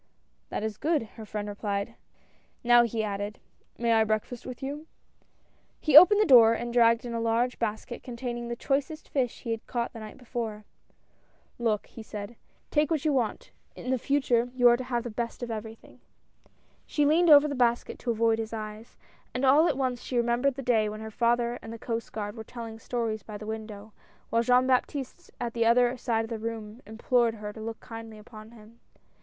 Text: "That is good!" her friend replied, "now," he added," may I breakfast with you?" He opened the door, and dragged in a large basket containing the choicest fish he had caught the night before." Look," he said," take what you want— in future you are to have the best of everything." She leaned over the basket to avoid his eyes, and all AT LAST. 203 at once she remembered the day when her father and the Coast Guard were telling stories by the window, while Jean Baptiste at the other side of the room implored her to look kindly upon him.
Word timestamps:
"That 0.49 0.63
is 0.63 0.77
good!" 0.77 1.03
her 1.15 1.27
friend 1.27 1.47
replied, 1.47 1.93
"now," 2.63 2.81
he 2.81 3.03
added," 3.03 3.37
may 3.77 3.93
I 3.93 4.03
breakfast 4.03 4.47
with 4.47 4.63
you?" 4.63 4.87
He 5.87 5.95
opened 5.95 6.19
the 6.19 6.25
door, 6.25 6.53
and 6.55 6.73
dragged 6.73 7.05
in 7.05 7.13
a 7.13 7.19
large 7.21 7.59
basket 7.59 8.01
containing 8.01 8.47
the 8.47 8.55
choicest 8.55 9.07
fish 9.09 9.41
he 9.41 9.51
had 9.51 9.67
caught 9.67 9.93
the 9.93 9.99
night 9.99 10.17
before." 10.17 10.65
Look," 11.69 11.85
he 11.85 12.01
said," 12.01 12.35
take 12.71 12.89
what 12.89 13.05
you 13.05 13.13
want— 13.13 13.51
in 13.75 13.95
future 13.99 14.49
you 14.55 14.67
are 14.69 14.75
to 14.77 14.85
have 14.85 15.03
the 15.03 15.11
best 15.11 15.43
of 15.43 15.51
everything." 15.51 16.01
She 16.87 17.05
leaned 17.05 17.29
over 17.29 17.47
the 17.47 17.53
basket 17.53 17.99
to 17.99 18.09
avoid 18.09 18.39
his 18.39 18.53
eyes, 18.53 18.97
and 19.35 19.45
all 19.45 19.67
AT 19.67 19.77
LAST. 19.77 19.77
203 19.77 19.77
at 19.77 19.81
once 19.85 20.01
she 20.01 20.17
remembered 20.17 20.55
the 20.55 20.63
day 20.63 20.89
when 20.89 21.01
her 21.01 21.11
father 21.11 21.59
and 21.61 21.71
the 21.71 21.77
Coast 21.77 22.11
Guard 22.11 22.35
were 22.35 22.43
telling 22.43 22.79
stories 22.79 23.21
by 23.21 23.37
the 23.37 23.45
window, 23.45 23.93
while 24.31 24.41
Jean 24.41 24.65
Baptiste 24.65 25.29
at 25.39 25.53
the 25.53 25.67
other 25.67 25.95
side 25.95 26.25
of 26.25 26.29
the 26.29 26.39
room 26.39 26.81
implored 26.87 27.35
her 27.35 27.53
to 27.53 27.61
look 27.61 27.79
kindly 27.79 28.17
upon 28.17 28.49
him. 28.49 28.79